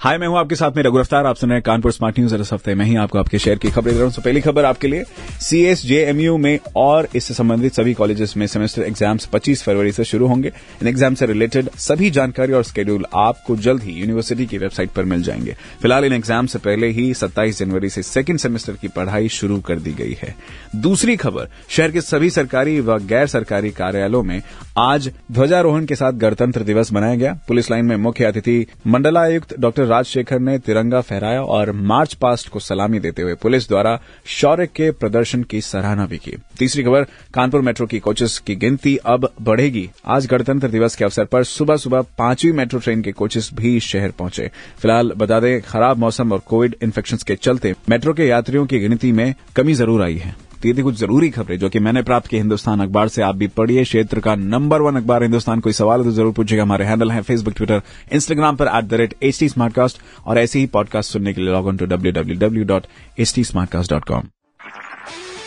[0.00, 2.52] हाय, मैं हूँ आपके साथ में रघु आप सुन रहे हैं कानपुर स्मार्ट न्यूज़। इस
[2.52, 4.88] हफ़्ते में ही आपको आपके शहर की खबरें दे रहा हूँ। तो पहली खबर आपके
[4.88, 5.04] लिए।
[5.40, 10.52] सीएसजेएमयू में और इससे संबंधित सभी कॉलेजेस में सेमेस्टर एग्ज़ाम्स 25 फरवरी से शुरू होंगे।
[10.82, 15.04] इन एग्ज़ाम से रिलेटेड सभी जानकारी और स्केड्यूल आपको जल्द ही यूनिवर्सिटी की वेबसाइट पर
[15.04, 19.28] मिल जाएँगे। फ़िलहाल इन एग्ज़ाम से पहले ही सत्ताईस जनवरी से सेकेंड सेमेस्टर की पढ़ाई
[19.28, 20.34] शुरू कर दी गई है।
[20.76, 24.40] दूसरी खबर, शहर के सभी सरकारी व गैर सरकारी कार्यालयों में
[24.78, 29.88] आज ध्वजारोहण के साथ गणतंत्र दिवस मनाया गया। पुलिस लाइन में मुख्य अतिथि मंडलायुक्त डॉक्टर
[29.90, 33.98] राजशेखर ने तिरंगा फहराया और मार्च पास्ट को सलामी देते हुए पुलिस द्वारा
[34.30, 38.96] शौर्य के प्रदर्शन की सराहना भी की। तीसरी खबर, कानपुर मेट्रो की कोचेस की गिनती
[39.06, 43.50] अब बढ़ेगी। आज गणतंत्र दिवस के अवसर पर सुबह सुबह पांचवी मेट्रो ट्रेन के कोचेस
[43.54, 48.26] भी शहर पहुँचे। फ़िलहाल बता दें, खराब मौसम और कोविड इन्फेक्शन के चलते मेट्रो के
[48.26, 51.68] यात्रियों की गिनती में कमी ज़रूर आई है। तो ये थी कुछ ज़रूरी खबरें जो
[51.68, 55.22] कि मैंने प्राप्त की हिंदुस्तान अखबार से आप भी पढ़िए। क्षेत्र का नंबर वन अखबार
[55.22, 58.84] हिंदुस्तान कोई सवाल है तो ज़रूर पूछेगा हमारे हैंडल है फेसबुक ट्विटर इंस्टाग्राम पर at
[58.84, 61.86] the rate H T Smartcast और ऐसे ही पॉडकास्ट सुनने के लिए log on to
[61.86, 62.86] W W W dot
[63.18, 64.28] H T Smartcast dot com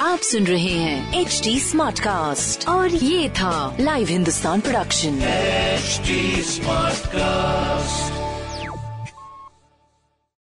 [0.00, 5.20] आप सुन रहे हैं एच डी स्मार्ट कास्ट और ये था live Hindustan production
[5.82, 6.14] HD
[6.48, 8.01] Smartcast.